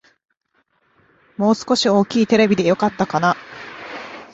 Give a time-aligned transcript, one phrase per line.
[1.37, 3.35] もう少し大きいテレビでよかったかな